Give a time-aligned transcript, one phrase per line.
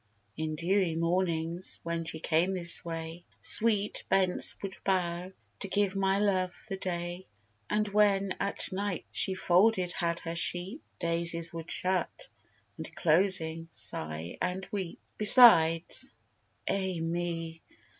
[0.35, 6.17] In dewy mornings, when she came this way, Sweet bents would bow, to give my
[6.17, 7.27] Love the day;
[7.69, 12.29] And when at night she folded had her sheep, Daisies would shut,
[12.77, 14.97] and closing, sigh and weep.
[15.19, 16.13] Besides
[16.67, 17.61] (Ai me!)